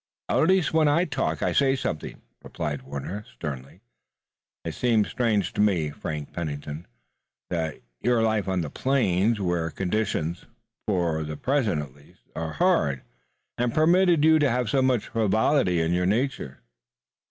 "At 0.29 0.47
least 0.47 0.73
when 0.73 0.87
I 0.87 1.05
talk 1.05 1.43
I 1.43 1.53
say 1.53 1.75
something," 1.75 2.23
replied 2.43 2.81
Warner 2.81 3.23
sternly. 3.31 3.81
"It 4.65 4.71
seems 4.71 5.09
strange 5.09 5.53
to 5.53 5.61
me, 5.61 5.91
Frank 5.91 6.33
Pennington, 6.33 6.87
that 7.51 7.81
your 8.01 8.23
life 8.23 8.47
on 8.47 8.61
the 8.61 8.71
plains, 8.71 9.39
where 9.39 9.69
conditions, 9.69 10.45
for 10.87 11.23
the 11.23 11.37
present 11.37 11.83
at 11.83 11.93
least, 11.93 12.21
are 12.35 12.53
hard, 12.53 13.03
has 13.59 13.73
permitted 13.73 14.25
you 14.25 14.39
to 14.39 14.49
have 14.49 14.69
so 14.71 14.81
much 14.81 15.09
frivolity 15.09 15.79
in 15.81 15.93
your 15.93 16.07
nature." 16.07 16.63